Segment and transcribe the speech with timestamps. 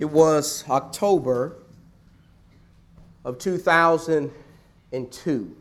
[0.00, 1.58] It was October
[3.22, 5.56] of 2002.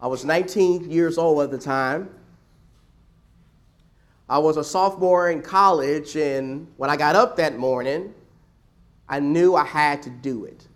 [0.00, 2.08] I was 19 years old at the time.
[4.26, 8.14] I was a sophomore in college, and when I got up that morning,
[9.06, 10.66] I knew I had to do it.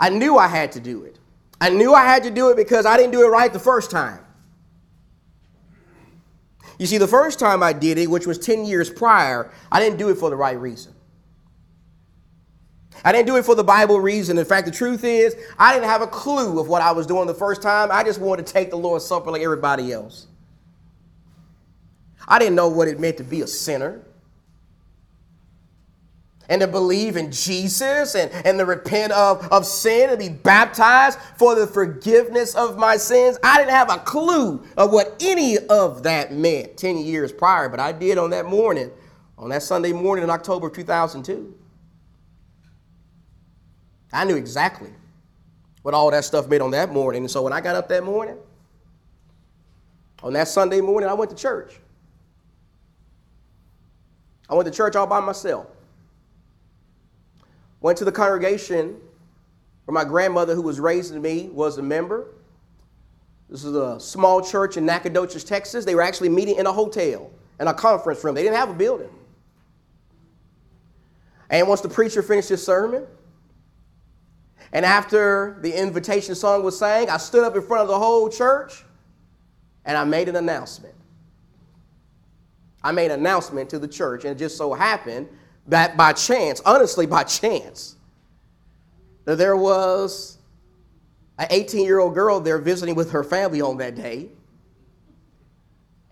[0.00, 1.20] I knew I had to do it.
[1.60, 3.92] I knew I had to do it because I didn't do it right the first
[3.92, 4.24] time.
[6.80, 9.98] You see, the first time I did it, which was 10 years prior, I didn't
[9.98, 10.94] do it for the right reason.
[13.04, 14.38] I didn't do it for the Bible reason.
[14.38, 17.26] In fact, the truth is, I didn't have a clue of what I was doing
[17.26, 17.90] the first time.
[17.92, 20.26] I just wanted to take the Lord's Supper like everybody else.
[22.26, 24.00] I didn't know what it meant to be a sinner
[26.50, 31.18] and to believe in Jesus and, and to repent of, of sin and be baptized
[31.38, 33.38] for the forgiveness of my sins.
[33.44, 37.78] I didn't have a clue of what any of that meant 10 years prior, but
[37.78, 38.90] I did on that morning,
[39.38, 41.54] on that Sunday morning in October of 2002.
[44.12, 44.90] I knew exactly
[45.82, 47.22] what all that stuff meant on that morning.
[47.22, 48.36] And so when I got up that morning,
[50.20, 51.78] on that Sunday morning, I went to church.
[54.48, 55.68] I went to church all by myself.
[57.80, 59.00] Went to the congregation
[59.84, 62.28] where my grandmother, who was raising me, was a member.
[63.48, 65.84] This is a small church in Nacogdoches, Texas.
[65.84, 68.34] They were actually meeting in a hotel, in a conference room.
[68.34, 69.10] They didn't have a building.
[71.48, 73.06] And once the preacher finished his sermon,
[74.72, 78.28] and after the invitation song was sang, I stood up in front of the whole
[78.28, 78.84] church
[79.84, 80.94] and I made an announcement.
[82.82, 85.28] I made an announcement to the church, and it just so happened
[85.70, 87.96] that by chance, honestly, by chance,
[89.24, 90.38] that there was
[91.38, 94.28] an 18 year old girl there visiting with her family on that day.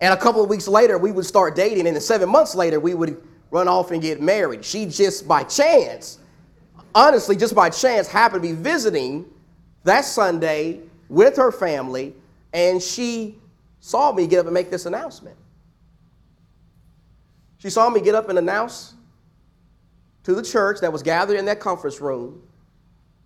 [0.01, 2.79] And a couple of weeks later, we would start dating, and then seven months later,
[2.79, 4.63] we would run off and get married.
[4.63, 6.19] She just by chance,
[6.95, 9.25] honestly, just by chance, happened to be visiting
[9.83, 10.79] that Sunday
[11.09, 12.15] with her family,
[12.53, 13.35] and she
[13.81, 15.35] saw me get up and make this announcement.
[17.57, 18.93] She saw me get up and announce
[20.23, 22.41] to the church that was gathered in that conference room,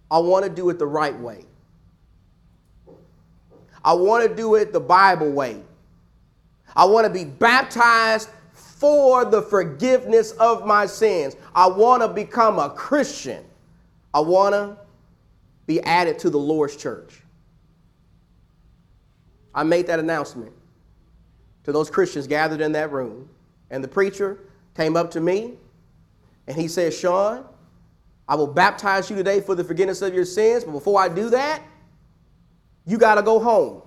[0.10, 1.46] I want to do it the right way.
[3.84, 5.62] I want to do it the Bible way.
[6.76, 11.36] I want to be baptized for the forgiveness of my sins.
[11.56, 13.44] I want to become a Christian.
[14.14, 14.78] I want to
[15.66, 17.22] be added to the Lord's church.
[19.56, 20.52] I made that announcement
[21.64, 23.30] to those Christians gathered in that room.
[23.70, 24.40] And the preacher
[24.76, 25.54] came up to me
[26.48, 27.46] and he said, Sean,
[28.28, 31.30] I will baptize you today for the forgiveness of your sins, but before I do
[31.30, 31.62] that,
[32.86, 33.82] you got to go home.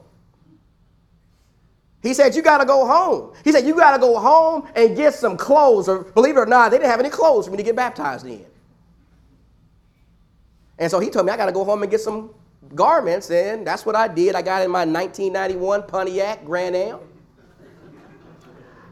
[2.03, 3.33] He said, You got to go home.
[3.44, 5.89] He said, You got to go home and get some clothes.
[5.89, 8.27] Or believe it or not, they didn't have any clothes for me to get baptized
[8.27, 8.47] in.
[10.78, 12.31] And so he told me, I got to go home and get some
[12.75, 13.31] garments.
[13.31, 14.34] And that's what I did.
[14.34, 17.00] I got in my 1991 Pontiac Grand Am.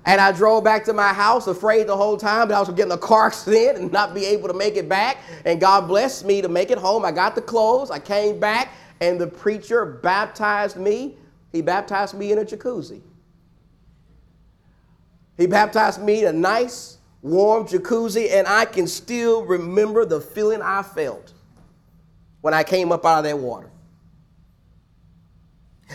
[0.07, 2.93] And I drove back to my house afraid the whole time that I was getting
[2.93, 5.19] a car accident and not be able to make it back.
[5.45, 7.05] And God blessed me to make it home.
[7.05, 7.91] I got the clothes.
[7.91, 11.17] I came back, and the preacher baptized me.
[11.53, 13.01] He baptized me in a jacuzzi.
[15.37, 20.63] He baptized me in a nice, warm jacuzzi, and I can still remember the feeling
[20.63, 21.33] I felt
[22.41, 23.71] when I came up out of that water.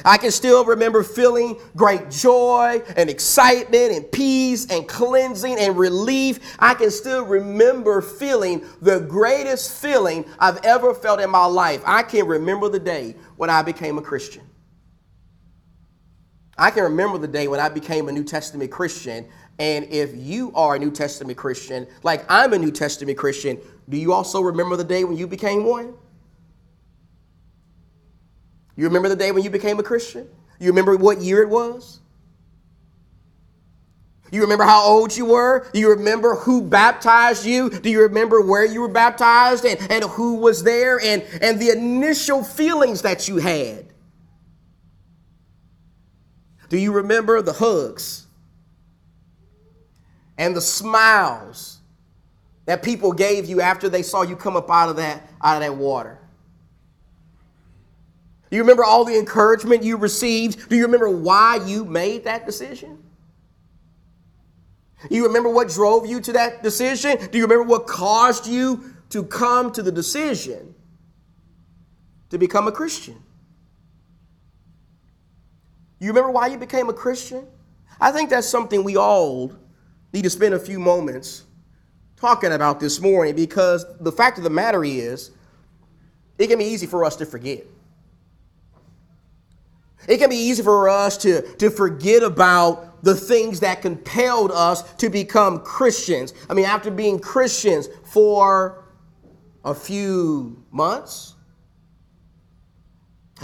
[0.05, 6.55] I can still remember feeling great joy and excitement and peace and cleansing and relief.
[6.59, 11.81] I can still remember feeling the greatest feeling I've ever felt in my life.
[11.85, 14.43] I can remember the day when I became a Christian.
[16.57, 19.27] I can remember the day when I became a New Testament Christian.
[19.59, 23.97] And if you are a New Testament Christian, like I'm a New Testament Christian, do
[23.97, 25.93] you also remember the day when you became one?
[28.79, 30.25] You remember the day when you became a Christian?
[30.57, 31.99] You remember what year it was?
[34.31, 35.67] You remember how old you were?
[35.73, 37.69] Do you remember who baptized you?
[37.69, 41.71] Do you remember where you were baptized and, and who was there and, and the
[41.71, 43.87] initial feelings that you had?
[46.69, 48.27] Do you remember the hugs
[50.37, 51.79] and the smiles
[52.63, 55.63] that people gave you after they saw you come up out of that, out of
[55.63, 56.17] that water?
[58.49, 60.69] Do you remember all the encouragement you received?
[60.69, 63.03] Do you remember why you made that decision?
[65.09, 67.17] You remember what drove you to that decision?
[67.31, 70.73] Do you remember what caused you to come to the decision
[72.31, 73.21] to become a Christian?
[75.99, 77.45] You remember why you became a Christian?
[78.01, 79.53] I think that's something we all
[80.11, 81.43] need to spend a few moments
[82.15, 85.31] talking about this morning because the fact of the matter is,
[86.37, 87.65] it can be easy for us to forget.
[90.07, 94.81] It can be easy for us to, to forget about the things that compelled us
[94.95, 96.33] to become Christians.
[96.49, 98.85] I mean, after being Christians for
[99.63, 101.35] a few months,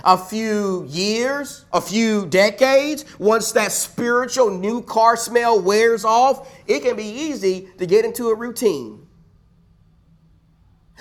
[0.04, 6.82] a few years, a few decades, once that spiritual new car smell wears off, it
[6.82, 9.05] can be easy to get into a routine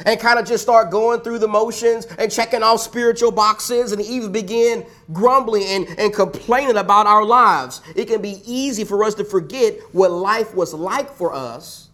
[0.04, 4.02] and kind of just start going through the motions and checking off spiritual boxes and
[4.02, 7.80] even begin grumbling and, and complaining about our lives.
[7.94, 11.90] It can be easy for us to forget what life was like for us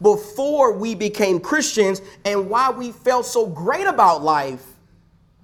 [0.00, 4.64] before we became Christians and why we felt so great about life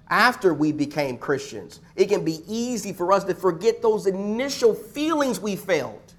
[0.09, 1.79] after we became Christians.
[1.95, 6.15] It can be easy for us to forget those initial feelings we felt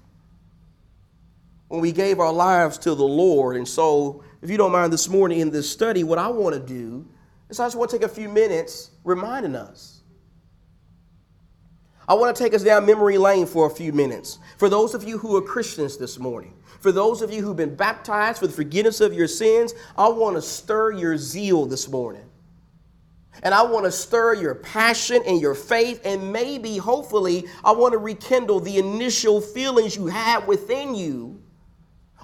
[1.73, 3.57] when we gave our lives to the Lord.
[3.57, 6.61] And so, if you don't mind this morning in this study, what I want to
[6.61, 7.03] do
[7.49, 10.03] is I just want to take a few minutes reminding us.
[12.07, 14.37] I want to take us down memory lane for a few minutes.
[14.59, 17.75] For those of you who are Christians this morning, for those of you who've been
[17.75, 22.29] baptized for the forgiveness of your sins, I want to stir your zeal this morning.
[23.41, 27.93] And I want to stir your passion and your faith, and maybe, hopefully, I want
[27.93, 31.42] to rekindle the initial feelings you had within you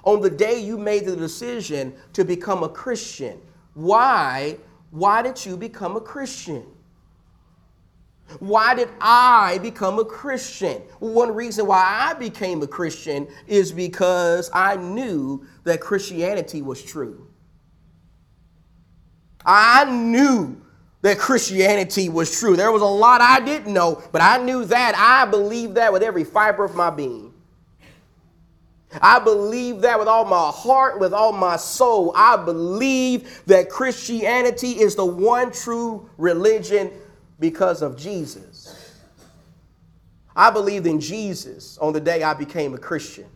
[0.04, 3.40] on the day you made the decision to become a Christian.
[3.74, 4.56] Why?
[4.90, 6.66] Why did you become a Christian?
[8.38, 10.82] Why did I become a Christian?
[11.00, 17.26] One reason why I became a Christian is because I knew that Christianity was true.
[19.44, 20.60] I knew
[21.02, 22.56] that Christianity was true.
[22.56, 24.94] There was a lot I didn't know, but I knew that.
[24.96, 27.29] I believed that with every fiber of my being.
[29.00, 32.12] I believe that with all my heart, with all my soul.
[32.16, 36.90] I believe that Christianity is the one true religion
[37.38, 38.96] because of Jesus.
[40.34, 43.26] I believed in Jesus on the day I became a Christian.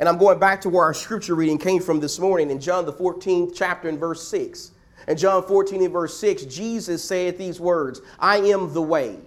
[0.00, 2.84] And I'm going back to where our scripture reading came from this morning in John,
[2.84, 4.72] the 14th chapter, and verse 6.
[5.08, 9.18] In John 14 and verse 6, Jesus said these words I am the way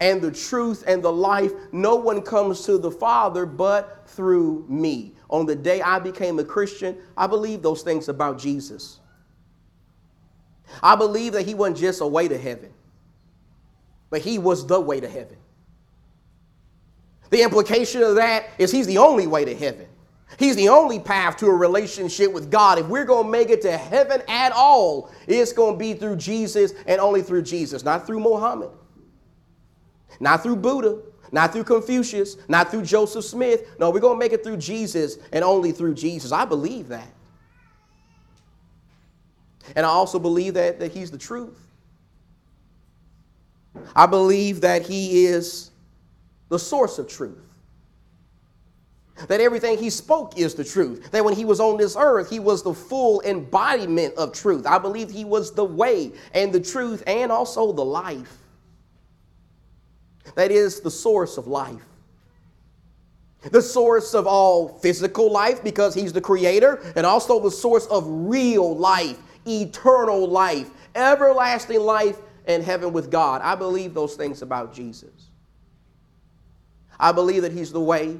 [0.00, 1.52] and the truth and the life.
[1.72, 5.14] No one comes to the Father but through me.
[5.30, 9.00] On the day I became a Christian, I believe those things about Jesus.
[10.82, 12.72] I believe that he wasn't just a way to heaven,
[14.10, 15.36] but he was the way to heaven.
[17.30, 19.86] The implication of that is he's the only way to heaven.
[20.38, 22.78] He's the only path to a relationship with God.
[22.78, 26.16] If we're going to make it to heaven at all, it's going to be through
[26.16, 28.70] Jesus and only through Jesus, not through Muhammad,
[30.20, 30.98] not through Buddha,
[31.32, 33.78] not through Confucius, not through Joseph Smith.
[33.78, 36.32] No, we're going to make it through Jesus and only through Jesus.
[36.32, 37.08] I believe that.
[39.76, 41.58] And I also believe that, that He's the truth.
[43.94, 45.70] I believe that He is
[46.48, 47.38] the source of truth.
[49.26, 51.10] That everything he spoke is the truth.
[51.10, 54.64] That when he was on this earth, he was the full embodiment of truth.
[54.64, 58.38] I believe he was the way and the truth and also the life.
[60.34, 61.84] That is the source of life.
[63.50, 68.04] The source of all physical life because he's the creator, and also the source of
[68.06, 73.40] real life, eternal life, everlasting life in heaven with God.
[73.42, 75.28] I believe those things about Jesus.
[76.98, 78.18] I believe that he's the way,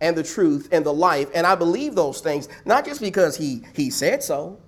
[0.00, 1.28] and the truth and the life.
[1.34, 4.58] And I believe those things, not just because he, he said so,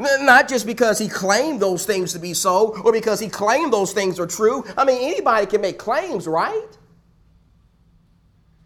[0.00, 3.92] not just because he claimed those things to be so, or because he claimed those
[3.92, 4.64] things are true.
[4.76, 6.78] I mean, anybody can make claims, right?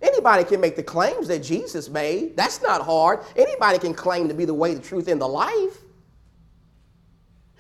[0.03, 2.37] Anybody can make the claims that Jesus made.
[2.37, 3.21] That's not hard.
[3.37, 5.79] Anybody can claim to be the way, the truth, and the life.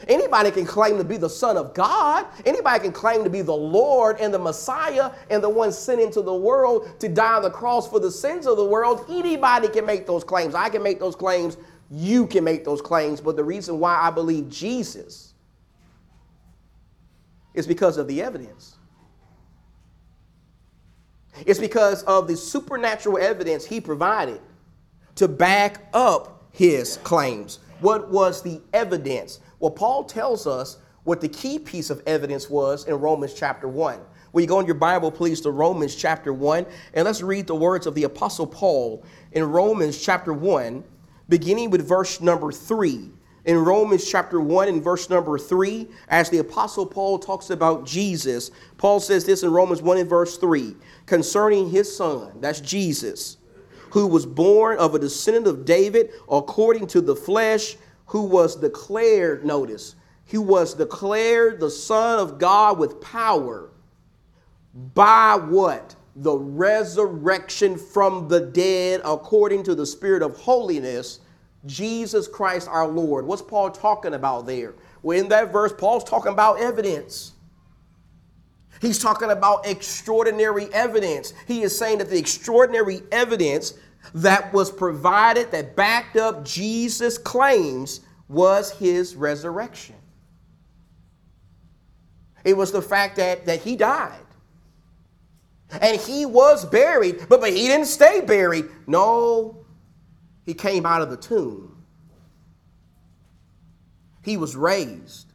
[0.08, 2.26] Anybody can claim to be the Son of God.
[2.46, 6.22] Anybody can claim to be the Lord and the Messiah and the one sent into
[6.22, 9.04] the world to die on the cross for the sins of the world.
[9.10, 10.54] Anybody can make those claims.
[10.54, 11.58] I can make those claims.
[11.90, 13.20] You can make those claims.
[13.20, 15.34] But the reason why I believe Jesus
[17.54, 18.76] is because of the evidence.
[21.46, 24.40] It's because of the supernatural evidence he provided
[25.16, 27.58] to back up his claims.
[27.80, 29.40] What was the evidence?
[29.58, 34.00] Well, Paul tells us what the key piece of evidence was in Romans chapter 1.
[34.32, 37.54] Will you go in your Bible, please, to Romans chapter 1, and let's read the
[37.54, 40.84] words of the Apostle Paul in Romans chapter 1,
[41.30, 43.10] beginning with verse number 3.
[43.46, 48.50] in Romans chapter 1 and verse number 3, as the Apostle Paul talks about Jesus,
[48.76, 53.38] Paul says this in Romans 1 and verse 3 concerning his son, that's Jesus,
[53.90, 59.44] who was born of a descendant of David according to the flesh, who was declared,
[59.44, 59.94] notice,
[60.26, 63.70] he was declared the Son of God with power
[64.94, 65.96] by what?
[66.20, 71.20] The resurrection from the dead according to the Spirit of holiness
[71.66, 73.26] Jesus Christ our Lord.
[73.26, 74.74] What's Paul talking about there?
[75.02, 77.32] Well, in that verse, Paul's talking about evidence.
[78.80, 81.34] He's talking about extraordinary evidence.
[81.46, 83.74] He is saying that the extraordinary evidence
[84.14, 89.96] that was provided, that backed up Jesus' claims, was his resurrection.
[92.44, 94.20] It was the fact that, that he died.
[95.80, 98.66] And he was buried, but, but he didn't stay buried.
[98.86, 99.64] No,
[100.44, 101.84] he came out of the tomb.
[104.22, 105.32] He was raised.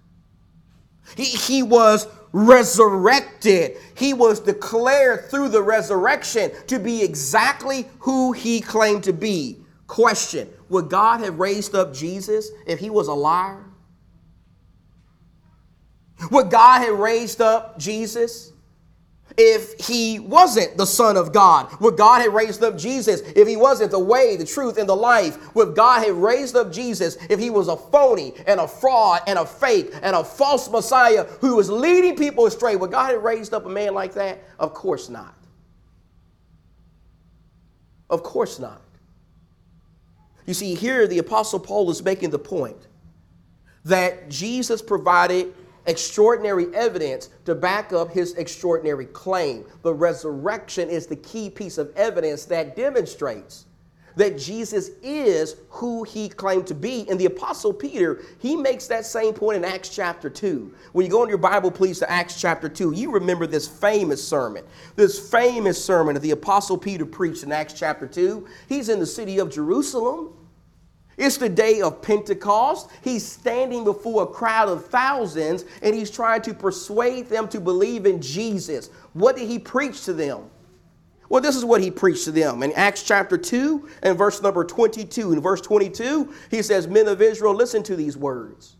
[1.15, 3.77] He, he was resurrected.
[3.95, 9.59] He was declared through the resurrection to be exactly who he claimed to be.
[9.87, 13.63] Question Would God have raised up Jesus if he was a liar?
[16.31, 18.51] Would God have raised up Jesus
[19.37, 21.69] if he wasn't the Son of God?
[21.81, 24.95] Would God have raised up Jesus if he wasn't the way, the truth, and the
[24.95, 25.53] life?
[25.55, 29.37] Would God have raised up Jesus if he was a phony and a fraud and
[29.37, 32.75] a fake and a false Messiah who was leading people astray?
[32.75, 34.43] Would God have raised up a man like that?
[34.59, 35.35] Of course not.
[38.09, 38.81] Of course not.
[40.45, 42.77] You see, here the Apostle Paul is making the point
[43.83, 45.53] that Jesus provided
[45.87, 49.65] extraordinary evidence to back up his extraordinary claim.
[49.81, 53.65] The resurrection is the key piece of evidence that demonstrates
[54.15, 57.05] that Jesus is who he claimed to be.
[57.09, 60.73] And the Apostle Peter, he makes that same point in Acts chapter 2.
[60.93, 64.25] When you go in your Bible, please, to Acts chapter 2, you remember this famous
[64.25, 64.63] sermon,
[64.95, 68.47] this famous sermon that the Apostle Peter preached in Acts chapter 2.
[68.67, 70.33] He's in the city of Jerusalem.
[71.17, 72.89] It's the day of Pentecost.
[73.01, 78.05] He's standing before a crowd of thousands and he's trying to persuade them to believe
[78.05, 78.89] in Jesus.
[79.13, 80.49] What did he preach to them?
[81.29, 82.61] Well, this is what he preached to them.
[82.61, 87.21] In Acts chapter 2 and verse number 22, in verse 22, he says, Men of
[87.21, 88.75] Israel, listen to these words.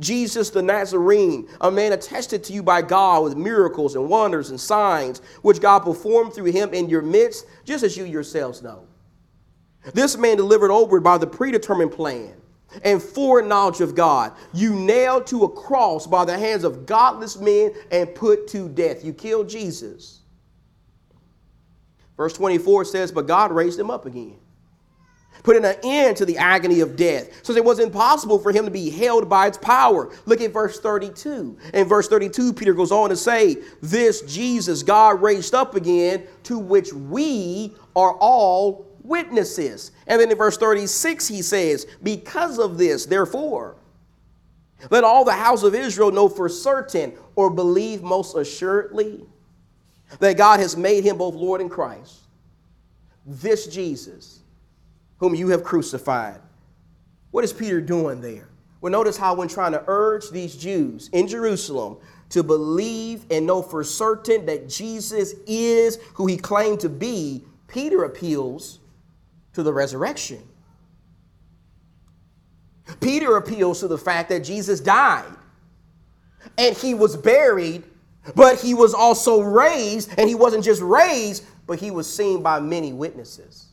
[0.00, 4.60] Jesus the Nazarene, a man attested to you by God with miracles and wonders and
[4.60, 8.86] signs, which God performed through him in your midst, just as you yourselves know.
[9.94, 12.34] This man delivered over by the predetermined plan
[12.84, 14.32] and foreknowledge of God.
[14.52, 19.04] You nailed to a cross by the hands of godless men and put to death.
[19.04, 20.20] You killed Jesus.
[22.16, 24.36] Verse 24 says, But God raised him up again,
[25.42, 28.70] putting an end to the agony of death, since it was impossible for him to
[28.70, 30.10] be held by its power.
[30.24, 31.58] Look at verse 32.
[31.74, 36.58] In verse 32, Peter goes on to say, This Jesus God raised up again, to
[36.58, 39.92] which we are all witnesses.
[40.06, 43.76] And then in verse 36, he says, Because of this, therefore,
[44.90, 49.24] let all the house of Israel know for certain or believe most assuredly
[50.18, 52.20] that God has made him both Lord and Christ.
[53.24, 54.40] This Jesus,
[55.18, 56.40] whom you have crucified.
[57.30, 58.48] What is Peter doing there?
[58.80, 61.96] Well, notice how, when trying to urge these Jews in Jerusalem
[62.28, 68.04] to believe and know for certain that Jesus is who he claimed to be, Peter
[68.04, 68.80] appeals
[69.56, 70.42] to the resurrection.
[73.00, 75.24] Peter appeals to the fact that Jesus died
[76.58, 77.82] and he was buried,
[78.34, 82.60] but he was also raised, and he wasn't just raised, but he was seen by
[82.60, 83.68] many witnesses.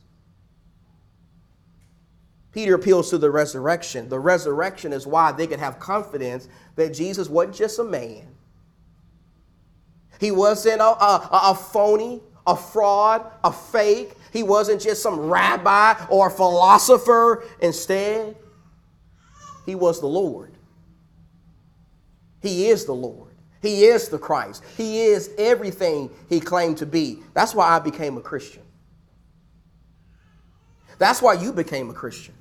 [2.50, 4.08] Peter appeals to the resurrection.
[4.08, 8.26] The resurrection is why they could have confidence that Jesus wasn't just a man.
[10.18, 14.14] He wasn't a, a, a phony, a fraud, a fake.
[14.34, 17.44] He wasn't just some rabbi or philosopher.
[17.60, 18.36] Instead,
[19.64, 20.52] he was the Lord.
[22.42, 23.30] He is the Lord.
[23.62, 24.64] He is the Christ.
[24.76, 27.22] He is everything he claimed to be.
[27.32, 28.62] That's why I became a Christian.
[30.98, 32.34] That's why you became a Christian.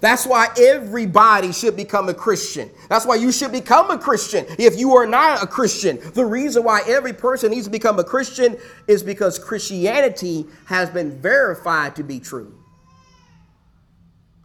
[0.00, 2.70] That's why everybody should become a Christian.
[2.88, 5.98] That's why you should become a Christian if you are not a Christian.
[6.14, 8.56] The reason why every person needs to become a Christian
[8.88, 12.58] is because Christianity has been verified to be true.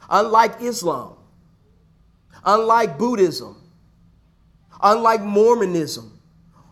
[0.10, 1.16] Unlike Islam,
[2.46, 3.58] unlike Buddhism,
[4.82, 6.20] unlike Mormonism,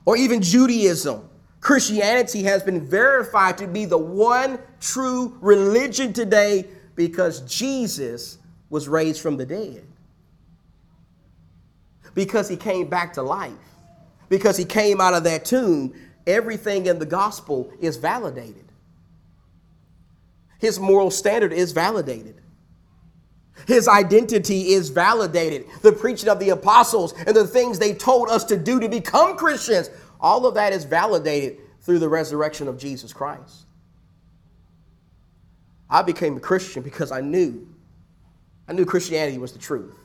[0.06, 1.28] or even Judaism,
[1.60, 8.38] Christianity has been verified to be the one true religion today because Jesus
[8.70, 9.86] was raised from the dead.
[12.14, 13.54] because he came back to life,
[14.30, 15.94] because he came out of that tomb,
[16.26, 18.66] everything in the gospel is validated.
[20.60, 22.42] His moral standard is validated.
[23.68, 25.68] His identity is validated.
[25.84, 29.38] The preaching of the apostles and the things they told us to do to become
[29.38, 33.66] Christians, all of that is validated through the resurrection of Jesus Christ.
[35.90, 37.68] I became a Christian because I knew
[38.68, 39.96] I knew Christianity was the truth.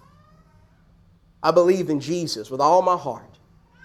[1.43, 3.39] I believed in Jesus with all my heart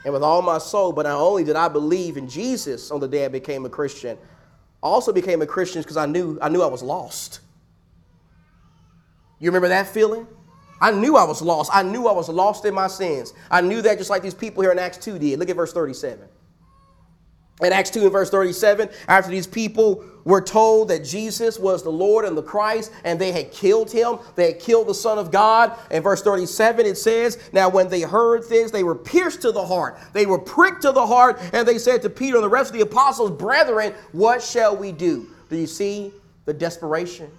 [0.06, 3.08] and with all my soul, but not only did I believe in Jesus on the
[3.08, 4.18] day I became a Christian,
[4.84, 7.40] I also became a Christian because I knew I knew I was lost.
[9.40, 10.28] You remember that feeling?
[10.80, 11.72] I knew I was lost.
[11.74, 13.34] I knew I was lost in my sins.
[13.50, 15.40] I knew that just like these people here in Acts 2 did.
[15.40, 16.28] Look at verse 37.
[17.64, 21.90] In Acts 2 and verse 37, after these people were told that Jesus was the
[21.90, 25.32] Lord and the Christ, and they had killed him, they had killed the Son of
[25.32, 25.74] God.
[25.90, 29.66] In verse 37, it says, Now when they heard this, they were pierced to the
[29.66, 32.70] heart, they were pricked to the heart, and they said to Peter and the rest
[32.72, 35.28] of the apostles, Brethren, what shall we do?
[35.50, 36.12] Do you see
[36.46, 37.32] the desperation,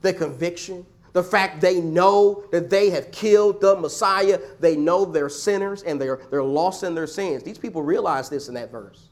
[0.00, 0.86] the conviction?
[1.16, 4.38] The fact they know that they have killed the Messiah.
[4.60, 7.42] They know they're sinners and they're, they're lost in their sins.
[7.42, 9.08] These people realize this in that verse.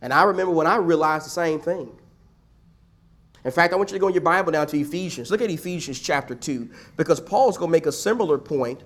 [0.00, 1.96] And I remember when I realized the same thing.
[3.44, 5.30] In fact, I want you to go in your Bible now to Ephesians.
[5.30, 8.82] Look at Ephesians chapter 2, because Paul's going to make a similar point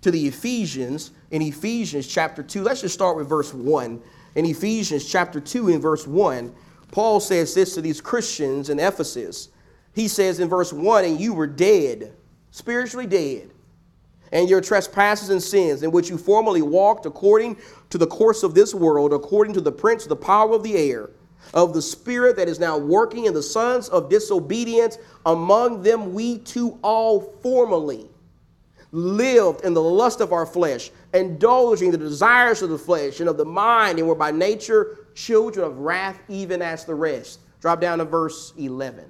[0.00, 2.64] to the Ephesians in Ephesians chapter 2.
[2.64, 4.02] Let's just start with verse 1.
[4.34, 6.52] In Ephesians chapter 2, in verse 1,
[6.90, 9.50] Paul says this to these Christians in Ephesus
[9.96, 12.12] he says in verse 1 and you were dead,
[12.50, 13.50] spiritually dead,
[14.30, 17.56] and your trespasses and sins, in which you formerly walked according
[17.88, 20.76] to the course of this world, according to the prince of the power of the
[20.76, 21.08] air,
[21.54, 24.98] of the spirit that is now working in the sons of disobedience.
[25.24, 28.06] Among them, we too all formerly
[28.92, 33.38] lived in the lust of our flesh, indulging the desires of the flesh and of
[33.38, 37.40] the mind, and were by nature children of wrath, even as the rest.
[37.62, 39.06] Drop down to verse 11.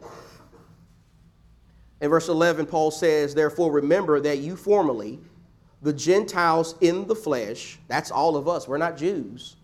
[2.00, 5.18] In verse 11, Paul says, Therefore, remember that you formerly,
[5.82, 9.56] the Gentiles in the flesh, that's all of us, we're not Jews,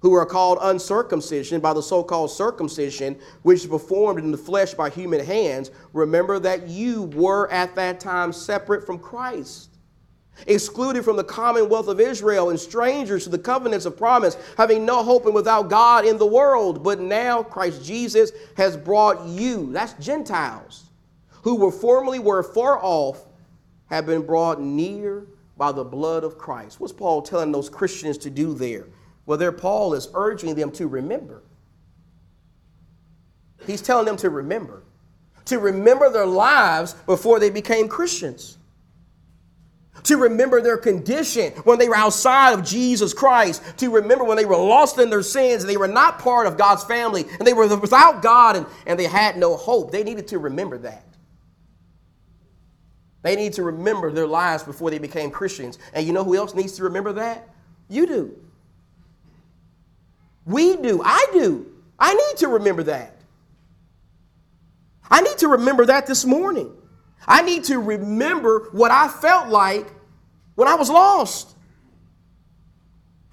[0.00, 4.74] who are called uncircumcision by the so called circumcision, which is performed in the flesh
[4.74, 9.70] by human hands, remember that you were at that time separate from Christ.
[10.46, 15.02] Excluded from the commonwealth of Israel and strangers to the covenants of promise, having no
[15.02, 16.82] hope and without God in the world.
[16.82, 20.85] But now Christ Jesus has brought you, that's Gentiles,
[21.46, 23.24] who were formerly were far off
[23.86, 26.80] have been brought near by the blood of Christ.
[26.80, 28.88] What's Paul telling those Christians to do there?
[29.26, 31.44] Well, there Paul is urging them to remember.
[33.64, 34.82] He's telling them to remember,
[35.44, 38.58] to remember their lives before they became Christians,
[40.02, 44.46] to remember their condition when they were outside of Jesus Christ, to remember when they
[44.46, 47.52] were lost in their sins and they were not part of God's family and they
[47.52, 49.92] were without God and, and they had no hope.
[49.92, 51.04] They needed to remember that.
[53.26, 55.80] They need to remember their lives before they became Christians.
[55.92, 57.48] And you know who else needs to remember that?
[57.88, 58.38] You do.
[60.44, 61.02] We do.
[61.04, 61.66] I do.
[61.98, 63.16] I need to remember that.
[65.10, 66.72] I need to remember that this morning.
[67.26, 69.92] I need to remember what I felt like
[70.54, 71.55] when I was lost.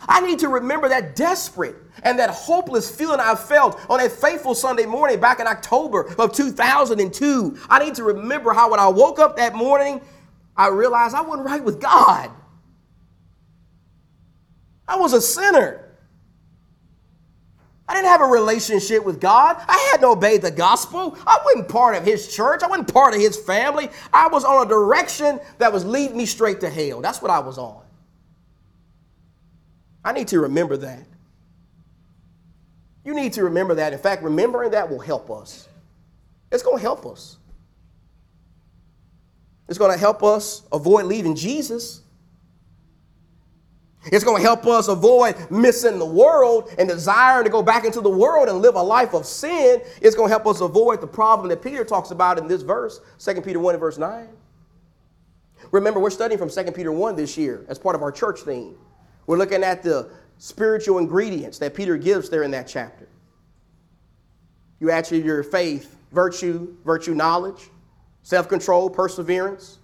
[0.08, 4.56] I need to remember that desperate and that hopeless feeling I felt on a faithful
[4.56, 7.58] Sunday morning back in October of 2002.
[7.70, 10.02] I need to remember how when I woke up that morning,
[10.56, 12.30] I realized I wasn't right with God.
[14.88, 15.80] I was a sinner.
[17.88, 19.58] I didn't have a relationship with God.
[19.68, 21.18] I hadn't obeyed the gospel.
[21.28, 22.64] I wasn't part of His church.
[22.64, 23.90] I wasn't part of His family.
[24.14, 27.02] I was on a direction that was leading me straight to hell.
[27.02, 27.83] That's what I was on.
[30.04, 31.06] I need to remember that.
[33.06, 33.94] You need to remember that.
[33.94, 35.68] In fact, remembering that will help us.
[36.52, 37.38] It's going to help us.
[39.68, 42.02] It's going to help us avoid leaving Jesus.
[44.06, 48.02] It's going to help us avoid missing the world and desiring to go back into
[48.02, 49.82] the world and live a life of sin.
[50.02, 53.00] It's going to help us avoid the problem that Peter talks about in this verse,
[53.20, 54.28] 2 Peter 1 and verse 9.
[55.72, 58.76] Remember, we're studying from 2 Peter 1 this year as part of our church theme.
[59.28, 63.08] We're looking at the spiritual ingredients that Peter gives there in that chapter.
[64.80, 67.70] You add to your faith virtue, virtue knowledge,
[68.24, 69.80] self control, perseverance,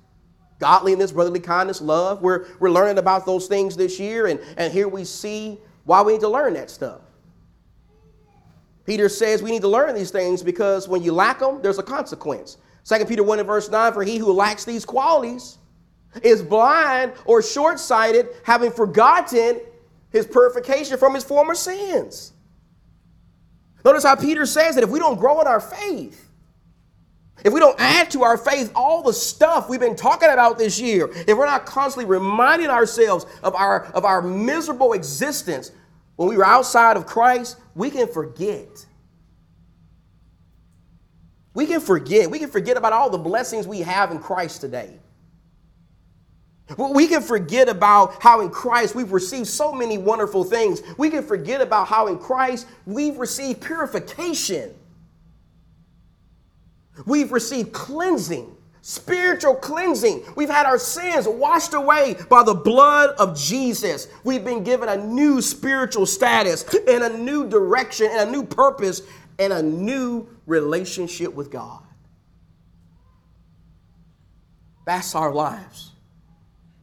[0.59, 2.21] godliness, brotherly kindness, love.
[2.21, 6.13] We're, we're learning about those things this year, and, and here we see why we
[6.13, 7.01] need to learn that stuff.
[8.85, 11.83] Peter says we need to learn these things because when you lack them, there's a
[11.83, 12.57] consequence.
[12.85, 15.59] 2 Peter 1 and verse 9 For he who lacks these qualities
[16.23, 19.61] is blind or short sighted, having forgotten
[20.11, 22.33] his purification from his former sins.
[23.85, 26.29] Notice how Peter says that if we don't grow in our faith,
[27.43, 30.79] if we don't add to our faith all the stuff we've been talking about this
[30.79, 35.71] year, if we're not constantly reminding ourselves of our, of our miserable existence
[36.17, 38.85] when we were outside of Christ, we can forget.
[41.53, 42.29] We can forget.
[42.29, 44.99] We can forget about all the blessings we have in Christ today.
[46.77, 50.81] We can forget about how in Christ we've received so many wonderful things.
[50.97, 54.75] We can forget about how in Christ we've received purification.
[57.05, 60.23] We've received cleansing, spiritual cleansing.
[60.35, 64.07] We've had our sins washed away by the blood of Jesus.
[64.23, 69.01] We've been given a new spiritual status and a new direction and a new purpose
[69.39, 71.81] and a new relationship with God.
[74.85, 75.93] That's our lives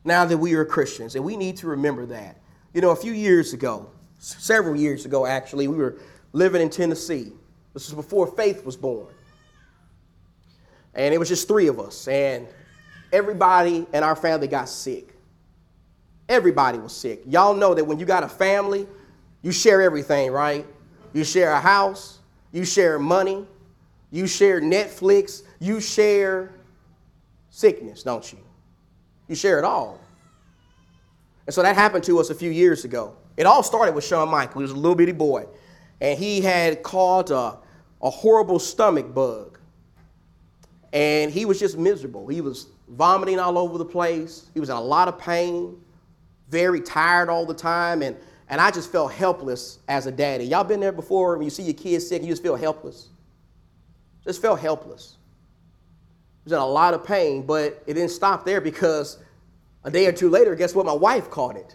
[0.06, 2.36] now that we are Christians, and we need to remember that.
[2.72, 5.98] You know, a few years ago, several years ago actually, we were
[6.32, 7.32] living in Tennessee.
[7.74, 9.08] This was before faith was born.
[10.94, 12.46] And it was just three of us, and
[13.12, 15.12] everybody in our family got sick.
[16.28, 17.22] Everybody was sick.
[17.26, 18.86] Y'all know that when you got a family,
[19.42, 20.66] you share everything, right?
[21.12, 22.18] You share a house,
[22.52, 23.46] you share money,
[24.10, 26.52] you share Netflix, you share
[27.50, 28.38] sickness, don't you?
[29.28, 30.00] You share it all.
[31.46, 33.16] And so that happened to us a few years ago.
[33.36, 34.60] It all started with Sean Michael.
[34.60, 35.46] He was a little bitty boy.
[36.00, 37.56] And he had caught a,
[38.02, 39.58] a horrible stomach bug.
[40.92, 42.26] And he was just miserable.
[42.26, 44.50] He was vomiting all over the place.
[44.54, 45.80] He was in a lot of pain,
[46.48, 48.02] very tired all the time.
[48.02, 48.16] And,
[48.48, 50.44] and I just felt helpless as a daddy.
[50.44, 53.08] Y'all been there before when you see your kids sick you just feel helpless?
[54.24, 55.15] Just felt helpless
[56.46, 59.18] was in a lot of pain, but it didn't stop there because
[59.82, 60.86] a day or two later, guess what?
[60.86, 61.74] My wife caught it.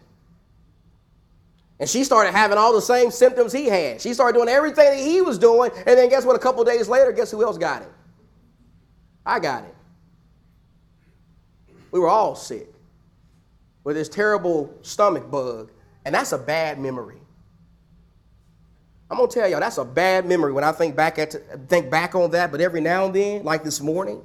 [1.79, 3.99] And she started having all the same symptoms he had.
[3.99, 5.71] She started doing everything that he was doing.
[5.75, 6.37] And then guess what?
[6.37, 7.91] A couple days later, guess who else got it?
[9.25, 9.75] I got it.
[11.91, 12.69] We were all sick
[13.83, 15.71] with this terrible stomach bug.
[16.05, 17.17] And that's a bad memory.
[19.09, 21.35] I'm gonna tell y'all that's a bad memory when I think back at
[21.67, 22.49] think back on that.
[22.51, 24.21] But every now and then, like this morning,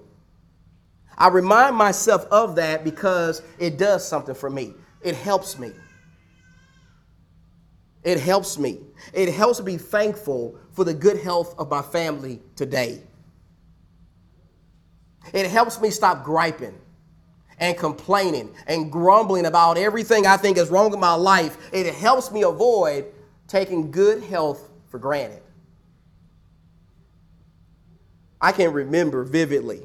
[1.19, 4.75] I remind myself of that because it does something for me.
[5.01, 5.73] It helps me.
[8.05, 8.81] It helps me.
[9.13, 13.03] It helps me be thankful for the good health of my family today.
[15.33, 16.79] It helps me stop griping
[17.59, 21.57] and complaining and grumbling about everything I think is wrong in my life.
[21.73, 23.07] It helps me avoid
[23.49, 25.43] taking good health for granted.
[28.41, 29.83] I can remember vividly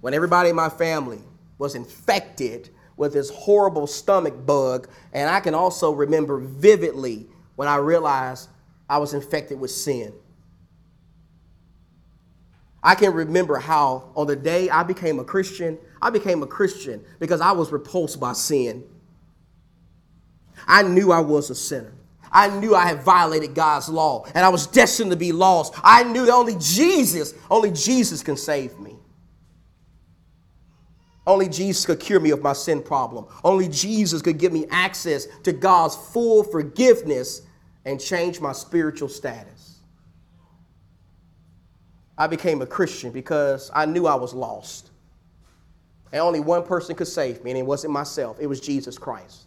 [0.00, 1.20] when everybody in my family
[1.58, 4.88] was infected with this horrible stomach bug.
[5.12, 8.48] And I can also remember vividly when I realized
[8.88, 10.12] I was infected with sin.
[12.82, 17.04] I can remember how on the day I became a Christian, I became a Christian
[17.18, 18.84] because I was repulsed by sin.
[20.66, 21.92] I knew I was a sinner.
[22.30, 25.74] I knew I had violated God's law and I was destined to be lost.
[25.82, 28.97] I knew that only Jesus, only Jesus can save me.
[31.28, 33.26] Only Jesus could cure me of my sin problem.
[33.44, 37.42] Only Jesus could give me access to God's full forgiveness
[37.84, 39.80] and change my spiritual status.
[42.16, 44.90] I became a Christian because I knew I was lost.
[46.12, 49.42] And only one person could save me, and it wasn't myself, it was Jesus Christ.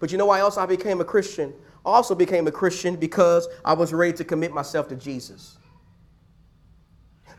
[0.00, 1.52] But you know why else I became a Christian?
[1.84, 5.58] I also became a Christian because I was ready to commit myself to Jesus.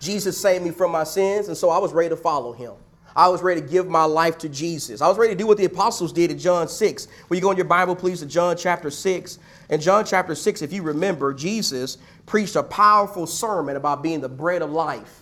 [0.03, 2.73] Jesus saved me from my sins, and so I was ready to follow him.
[3.15, 5.01] I was ready to give my life to Jesus.
[5.01, 7.07] I was ready to do what the apostles did in John 6.
[7.29, 9.39] Will you go in your Bible, please, to John chapter 6?
[9.69, 14.29] In John chapter 6, if you remember, Jesus preached a powerful sermon about being the
[14.29, 15.21] bread of life.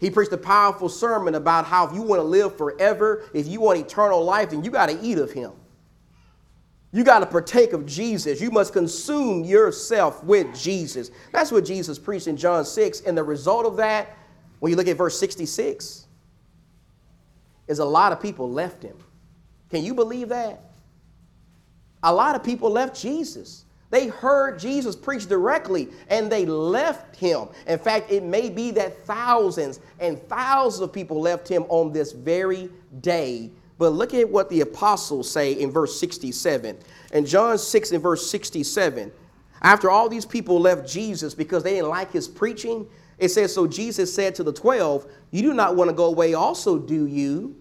[0.00, 3.60] He preached a powerful sermon about how if you want to live forever, if you
[3.60, 5.52] want eternal life, then you got to eat of him.
[6.94, 8.40] You got to partake of Jesus.
[8.40, 11.10] You must consume yourself with Jesus.
[11.32, 13.00] That's what Jesus preached in John 6.
[13.00, 14.16] And the result of that,
[14.60, 16.06] when you look at verse 66,
[17.66, 18.96] is a lot of people left him.
[19.70, 20.60] Can you believe that?
[22.04, 23.64] A lot of people left Jesus.
[23.90, 27.48] They heard Jesus preach directly and they left him.
[27.66, 32.12] In fact, it may be that thousands and thousands of people left him on this
[32.12, 36.78] very day but look at what the apostles say in verse 67.
[37.12, 39.10] In John 6 and verse 67,
[39.62, 42.86] after all these people left Jesus because they didn't like his preaching,
[43.18, 46.34] It says, So Jesus said to the twelve, You do not want to go away,
[46.34, 47.56] also, do you?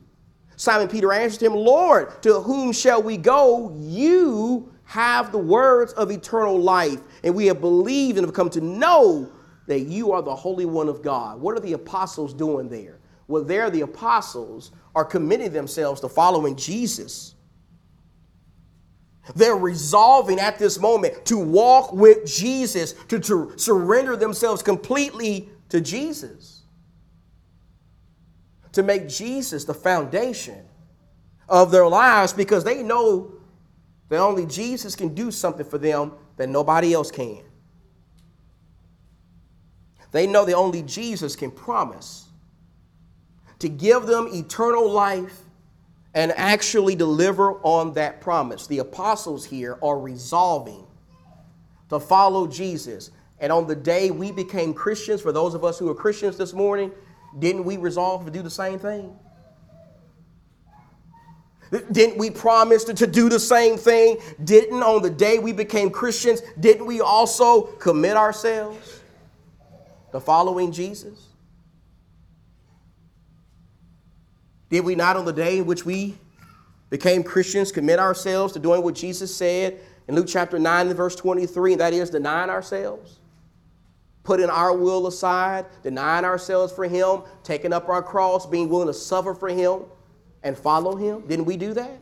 [0.55, 3.75] Simon Peter answered him, Lord, to whom shall we go?
[3.79, 8.61] You have the words of eternal life, and we have believed and have come to
[8.61, 9.29] know
[9.67, 11.39] that you are the Holy One of God.
[11.39, 12.99] What are the apostles doing there?
[13.27, 17.35] Well, there the apostles are committing themselves to following Jesus.
[19.35, 25.79] They're resolving at this moment to walk with Jesus, to, to surrender themselves completely to
[25.79, 26.63] Jesus,
[28.73, 30.65] to make Jesus the foundation
[31.47, 33.31] of their lives because they know
[34.09, 37.43] that only Jesus can do something for them that nobody else can.
[40.11, 42.27] They know that only Jesus can promise
[43.63, 45.39] to give them eternal life
[46.13, 48.67] and actually deliver on that promise.
[48.67, 50.85] The apostles here are resolving
[51.87, 53.11] to follow Jesus.
[53.39, 56.51] And on the day we became Christians, for those of us who are Christians this
[56.51, 56.91] morning,
[57.39, 59.17] didn't we resolve to do the same thing?
[61.93, 64.17] Didn't we promise to, to, do the same thing?
[64.43, 68.99] Didn't on the day we became Christians, didn't we also commit ourselves
[70.11, 71.29] to following Jesus?
[74.73, 76.17] Did we not on the day in which we
[76.89, 81.15] became Christians commit ourselves to doing what Jesus said in Luke chapter 9 and verse
[81.15, 83.19] 23, and that is denying ourselves?
[84.23, 88.95] Putting our will aside, denying ourselves for Him, taking up our cross, being willing to
[88.95, 89.81] suffer for Him
[90.41, 91.21] and follow Him?
[91.27, 92.01] Didn't we do that?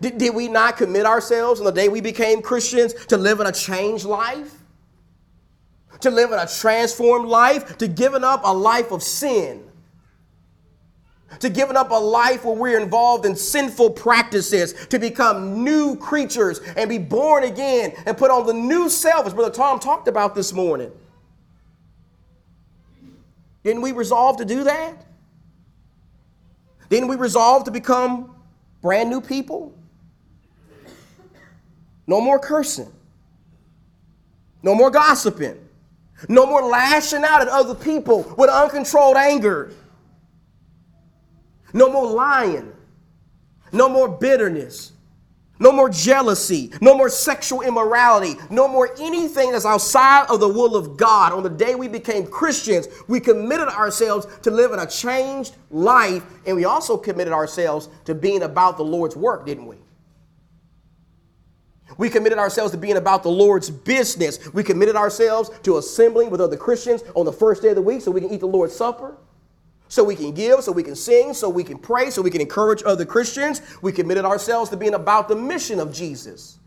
[0.00, 3.48] Did, did we not commit ourselves on the day we became Christians to live in
[3.48, 4.54] a changed life?
[6.02, 7.78] To live in a transformed life?
[7.78, 9.64] To giving up a life of sin?
[11.38, 16.60] To giving up a life where we're involved in sinful practices, to become new creatures
[16.76, 20.34] and be born again and put on the new self, as Brother Tom talked about
[20.34, 20.90] this morning.
[23.62, 25.06] Didn't we resolve to do that?
[26.88, 28.34] Didn't we resolve to become
[28.82, 29.72] brand new people?
[32.06, 32.92] No more cursing.
[34.62, 35.56] No more gossiping.
[36.28, 39.72] No more lashing out at other people with uncontrolled anger.
[41.72, 42.72] No more lying.
[43.72, 44.92] No more bitterness.
[45.60, 46.72] No more jealousy.
[46.80, 48.36] No more sexual immorality.
[48.48, 51.32] No more anything that's outside of the will of God.
[51.32, 56.56] On the day we became Christians, we committed ourselves to living a changed life, and
[56.56, 59.76] we also committed ourselves to being about the Lord's work, didn't we?
[61.98, 64.52] We committed ourselves to being about the Lord's business.
[64.54, 68.00] We committed ourselves to assembling with other Christians on the first day of the week
[68.00, 69.14] so we can eat the Lord's Supper
[69.90, 72.40] so we can give, so we can sing, so we can pray, so we can
[72.40, 73.60] encourage other Christians.
[73.82, 76.60] We committed ourselves to being about the mission of Jesus.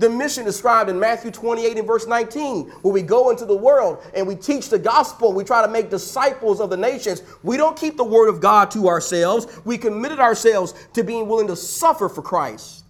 [0.00, 4.02] The mission described in Matthew 28 and verse 19, where we go into the world
[4.14, 7.22] and we teach the gospel, we try to make disciples of the nations.
[7.44, 9.46] We don't keep the word of God to ourselves.
[9.64, 12.84] We committed ourselves to being willing to suffer for Christ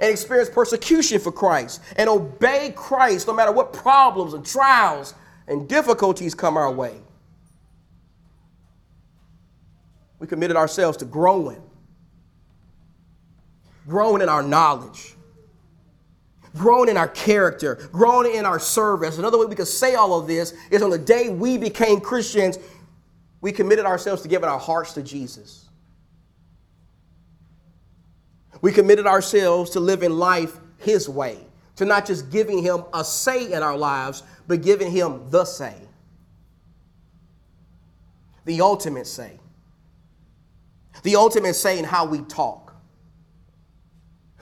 [0.00, 5.14] and experience persecution for Christ and obey Christ no matter what problems and trials
[5.48, 7.00] and difficulties come our way.
[10.24, 11.62] We committed ourselves to growing,
[13.86, 15.16] growing in our knowledge,
[16.56, 19.18] growing in our character, growing in our service.
[19.18, 22.58] Another way we could say all of this is on the day we became Christians,
[23.42, 25.68] we committed ourselves to giving our hearts to Jesus.
[28.62, 31.36] We committed ourselves to living life His way,
[31.76, 35.76] to not just giving Him a say in our lives, but giving Him the say,
[38.46, 39.38] the ultimate say.
[41.02, 42.74] The ultimate say in how we talk.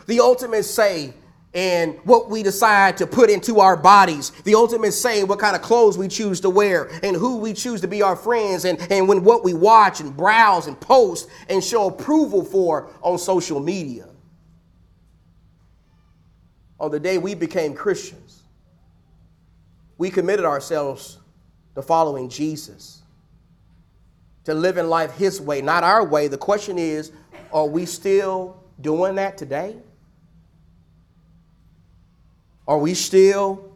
[0.06, 1.14] The ultimate say
[1.52, 4.30] in what we decide to put into our bodies.
[4.44, 7.52] The ultimate say in what kind of clothes we choose to wear and who we
[7.52, 11.28] choose to be our friends and, and when what we watch and browse and post
[11.48, 14.06] and show approval for on social media.
[16.80, 18.42] On the day we became Christians,
[19.98, 21.18] we committed ourselves
[21.74, 23.01] to following Jesus
[24.44, 26.28] to living life His way, not our way.
[26.28, 27.12] The question is
[27.52, 29.76] are we still doing that today?
[32.66, 33.72] Are we still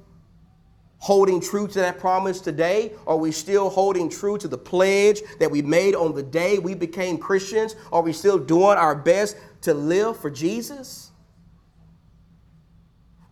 [0.98, 2.92] holding true to that promise today?
[3.06, 6.74] Are we still holding true to the pledge that we made on the day we
[6.74, 7.76] became Christians?
[7.92, 11.05] Are we still doing our best to live for Jesus?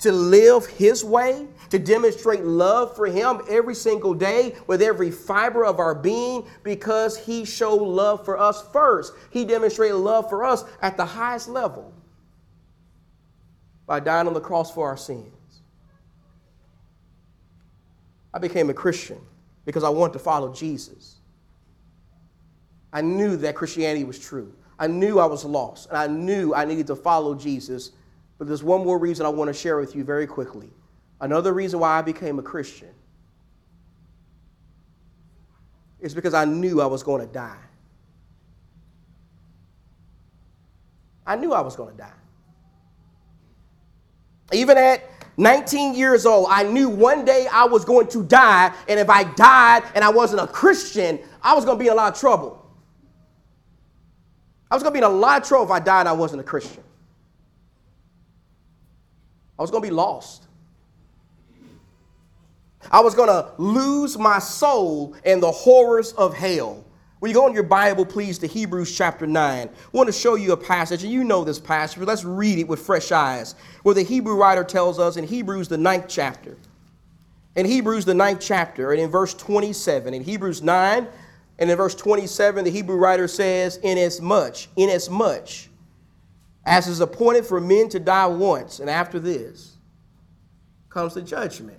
[0.04, 5.64] To live His way, to demonstrate love for Him every single day with every fiber
[5.64, 9.14] of our being because He showed love for us first.
[9.30, 11.92] He demonstrated love for us at the highest level
[13.86, 15.62] by dying on the cross for our sins.
[18.32, 19.20] I became a Christian
[19.64, 21.16] because I wanted to follow Jesus.
[22.92, 24.52] I knew that Christianity was true.
[24.78, 27.92] I knew I was lost, and I knew I needed to follow Jesus.
[28.38, 30.70] But there's one more reason I want to share with you very quickly.
[31.20, 32.90] Another reason why I became a Christian
[36.00, 37.56] is because I knew I was going to die.
[41.26, 42.12] I knew I was going to die.
[44.52, 45.02] Even at
[45.36, 49.24] 19 years old, I knew one day I was going to die, and if I
[49.24, 52.20] died and I wasn't a Christian, I was going to be in a lot of
[52.20, 52.60] trouble.
[54.70, 56.12] I was going to be in a lot of trouble if I died and I
[56.12, 56.84] wasn't a Christian.
[59.58, 60.44] I was going to be lost.
[62.90, 66.84] I was going to lose my soul in the horrors of hell.
[67.20, 70.34] When you go in your Bible, please, to Hebrews chapter 9, I want to show
[70.34, 73.54] you a passage, and you know this passage, but let's read it with fresh eyes,
[73.82, 76.58] where the Hebrew writer tells us in Hebrews, the ninth chapter.
[77.56, 81.08] In Hebrews, the ninth chapter, and in verse 27, in Hebrews 9,
[81.58, 85.48] and in verse 27, the Hebrew writer says, Inasmuch, inasmuch,
[86.66, 89.77] as is appointed for men to die once, and after this
[90.88, 91.79] comes the judgment.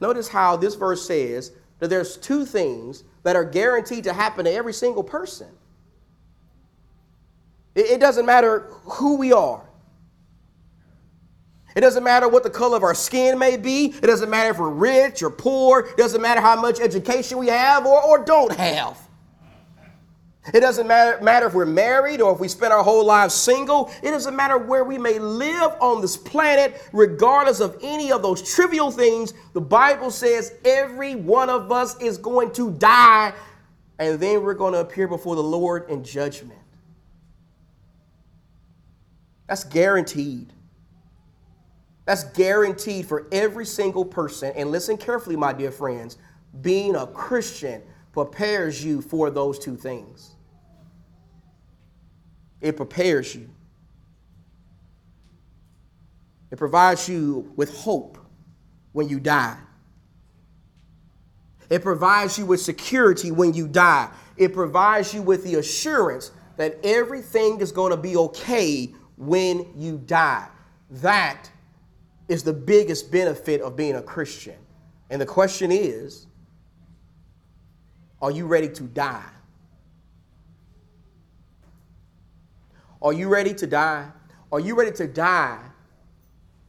[0.00, 4.52] Notice how this verse says that there's two things that are guaranteed to happen to
[4.52, 5.48] every single person.
[7.74, 9.64] It, doesn't matter who we are.
[11.74, 13.86] It doesn't matter what the color of our skin may be.
[13.86, 15.80] It doesn't matter if we're rich or poor.
[15.80, 18.96] It doesn't matter how much education we have or, or don't have.
[20.52, 23.90] It doesn't matter, matter if we're married or if we spend our whole lives single.
[24.02, 28.54] It doesn't matter where we may live on this planet, regardless of any of those
[28.54, 29.32] trivial things.
[29.54, 33.32] The Bible says every one of us is going to die,
[33.98, 36.60] and then we're going to appear before the Lord in judgment.
[39.48, 40.52] That's guaranteed.
[42.04, 44.52] That's guaranteed for every single person.
[44.56, 46.18] And listen carefully, my dear friends
[46.60, 50.33] being a Christian prepares you for those two things
[52.64, 53.50] it prepares you.
[56.50, 58.16] It provides you with hope
[58.92, 59.58] when you die.
[61.68, 64.08] It provides you with security when you die.
[64.38, 69.98] It provides you with the assurance that everything is going to be okay when you
[69.98, 70.48] die.
[70.88, 71.50] That
[72.28, 74.56] is the biggest benefit of being a Christian.
[75.10, 76.26] And the question is
[78.22, 79.33] are you ready to die?
[83.04, 84.10] Are you ready to die?
[84.50, 85.60] Are you ready to die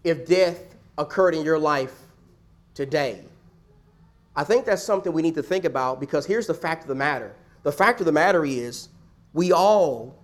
[0.03, 1.97] if death occurred in your life
[2.73, 3.23] today?
[4.35, 6.95] I think that's something we need to think about because here's the fact of the
[6.95, 7.33] matter.
[7.63, 8.89] The fact of the matter is,
[9.31, 10.17] we all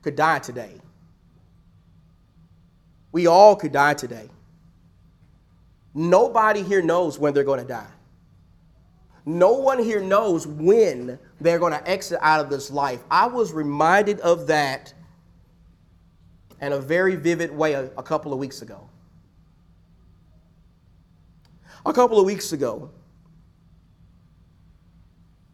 [0.00, 0.80] could die today.
[3.12, 4.30] We all could die today.
[5.92, 7.90] Nobody here knows when they're going to die.
[9.26, 13.02] No one here knows when they're going to exit out of this life.
[13.10, 14.94] I was reminded of that
[16.60, 18.88] in a very vivid way a, a couple of weeks ago.
[21.86, 22.90] A couple of weeks ago,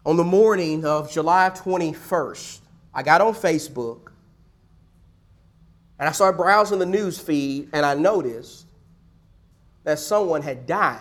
[0.06, 2.60] on the morning of July 21st,
[2.92, 4.12] I got on Facebook
[5.98, 8.66] and I started browsing the news feed and I noticed
[9.84, 11.00] that someone had died.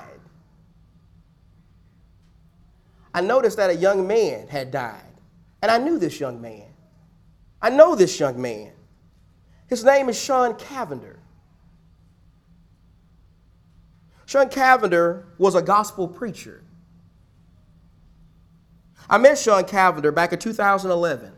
[3.13, 5.01] I noticed that a young man had died.
[5.61, 6.65] And I knew this young man.
[7.61, 8.73] I know this young man.
[9.67, 11.19] His name is Sean Cavender.
[14.25, 16.63] Sean Cavender was a gospel preacher.
[19.09, 21.31] I met Sean Cavender back in 2011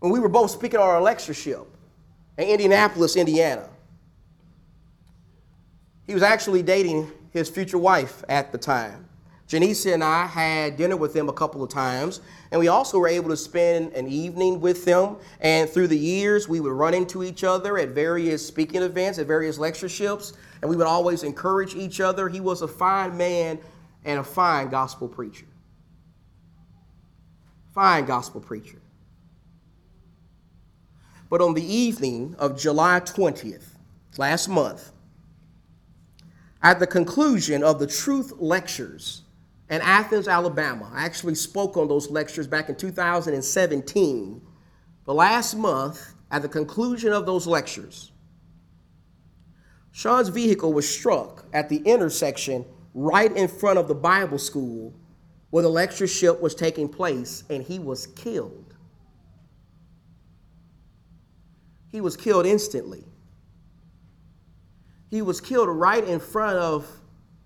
[0.00, 1.66] when we were both speaking on our lectureship
[2.36, 3.68] in Indianapolis, Indiana.
[6.06, 9.08] He was actually dating his future wife at the time.
[9.48, 13.08] Janice and I had dinner with them a couple of times, and we also were
[13.08, 15.16] able to spend an evening with them.
[15.40, 19.26] And through the years, we would run into each other at various speaking events, at
[19.26, 22.28] various lectureships, and we would always encourage each other.
[22.28, 23.58] He was a fine man
[24.04, 25.46] and a fine gospel preacher.
[27.72, 28.82] Fine gospel preacher.
[31.30, 33.76] But on the evening of July 20th,
[34.18, 34.92] last month,
[36.62, 39.22] at the conclusion of the Truth Lectures,
[39.70, 40.90] in Athens, Alabama.
[40.94, 44.42] I actually spoke on those lectures back in 2017.
[45.04, 48.12] But last month, at the conclusion of those lectures,
[49.92, 52.64] Sean's vehicle was struck at the intersection
[52.94, 54.94] right in front of the Bible school
[55.50, 58.74] where the lectureship was taking place, and he was killed.
[61.90, 63.04] He was killed instantly.
[65.10, 66.86] He was killed right in front of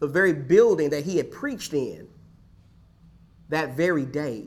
[0.00, 2.08] the very building that he had preached in
[3.52, 4.46] that very day.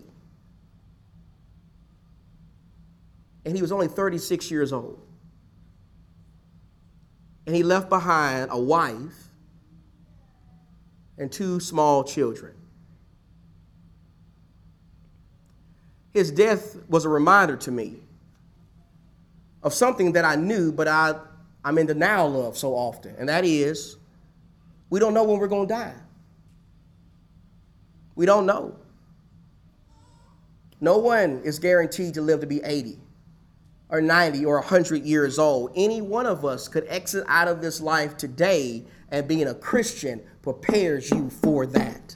[3.45, 4.99] And he was only 36 years old.
[7.45, 9.13] And he left behind a wife
[11.19, 12.55] and two small children.
[16.11, 17.97] His death was a reminder to me
[19.61, 21.13] of something that I knew, but I,
[21.63, 23.97] I'm in denial of so often, and that is
[24.89, 25.93] we don't know when we're going to die.
[28.15, 28.77] We don't know.
[30.81, 32.99] No one is guaranteed to live to be 80
[33.89, 35.71] or 90 or 100 years old.
[35.75, 40.21] Any one of us could exit out of this life today, and being a Christian
[40.41, 42.15] prepares you for that.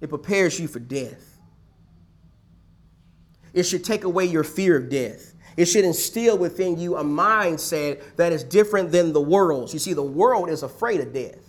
[0.00, 1.38] It prepares you for death.
[3.52, 5.34] It should take away your fear of death.
[5.56, 9.72] It should instill within you a mindset that is different than the world's.
[9.72, 11.47] You see, the world is afraid of death.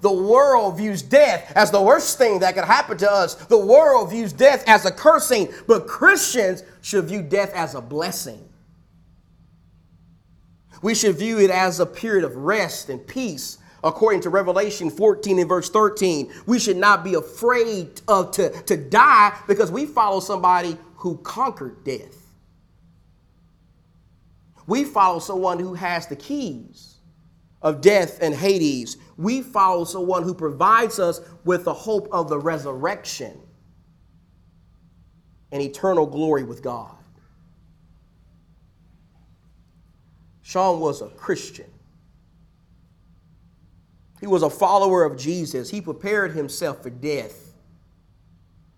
[0.00, 3.34] The world views death as the worst thing that could happen to us.
[3.34, 8.48] The world views death as a cursing, but Christians should view death as a blessing.
[10.80, 13.58] We should view it as a period of rest and peace.
[13.84, 18.76] According to Revelation 14 and verse 13, we should not be afraid of to, to
[18.76, 22.16] die because we follow somebody who conquered death.
[24.66, 26.92] We follow someone who has the keys
[27.62, 28.96] of death and Hades.
[29.16, 33.38] We follow someone who provides us with the hope of the resurrection
[35.52, 36.96] and eternal glory with God.
[40.42, 41.70] Sean was a Christian.
[44.20, 45.70] He was a follower of Jesus.
[45.70, 47.54] He prepared himself for death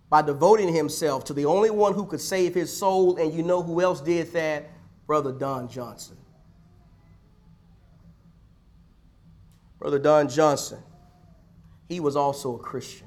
[0.08, 3.16] by devoting himself to the only one who could save his soul.
[3.16, 4.70] And you know who else did that?
[5.06, 6.16] Brother Don Johnson.
[9.84, 10.78] Brother Don Johnson,
[11.90, 13.06] he was also a Christian.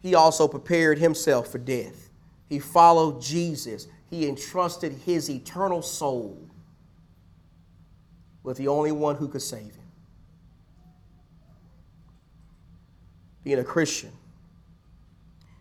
[0.00, 2.08] He also prepared himself for death.
[2.48, 6.48] He followed Jesus he entrusted his eternal soul
[8.42, 9.90] with the only one who could save him.
[13.44, 14.12] Being a Christian,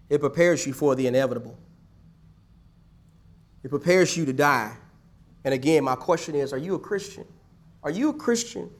[0.08, 1.58] it prepares you for the inevitable.
[3.66, 4.78] It prepares you to die.
[5.44, 7.26] And again, my question is are you a Christian?
[7.86, 8.72] Are you a Christian?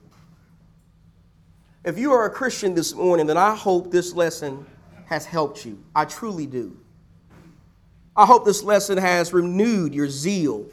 [1.84, 4.66] If you are a Christian this morning, then I hope this lesson
[5.06, 5.82] has helped you.
[5.96, 6.76] I truly do.
[8.18, 10.66] I hope this lesson has renewed your zeal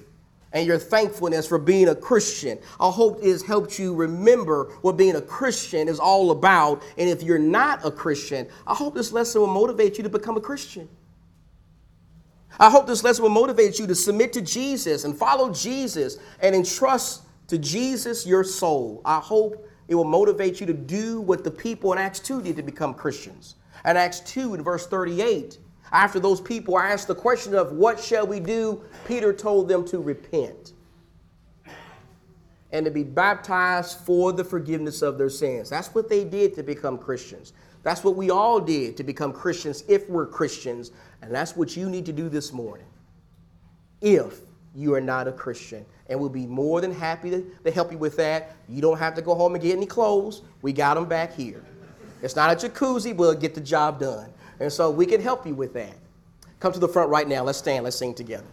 [0.54, 2.58] and your thankfulness for being a Christian.
[2.80, 6.82] I hope it has helped you remember what being a Christian is all about.
[6.96, 10.38] And if you're not a Christian, I hope this lesson will motivate you to become
[10.38, 10.88] a Christian.
[12.58, 16.54] I hope this lesson will motivate you to submit to Jesus and follow Jesus and
[16.54, 17.21] entrust
[17.52, 19.02] to Jesus your soul.
[19.04, 22.56] I hope it will motivate you to do what the people in Acts 2 did
[22.56, 23.56] to become Christians.
[23.84, 25.58] In Acts 2, in verse 38,
[25.92, 30.00] after those people asked the question of what shall we do, Peter told them to
[30.00, 30.72] repent
[32.70, 35.68] and to be baptized for the forgiveness of their sins.
[35.68, 37.52] That's what they did to become Christians.
[37.82, 40.90] That's what we all did to become Christians if we're Christians.
[41.20, 42.86] And that's what you need to do this morning
[44.00, 44.40] if
[44.74, 45.84] you are not a Christian.
[46.08, 48.56] And we'll be more than happy to, to help you with that.
[48.68, 50.42] You don't have to go home and get any clothes.
[50.62, 51.64] We got them back here.
[52.22, 54.30] It's not a jacuzzi, we'll get the job done.
[54.60, 55.94] And so we can help you with that.
[56.60, 57.42] Come to the front right now.
[57.42, 57.82] Let's stand.
[57.82, 58.46] Let's sing together.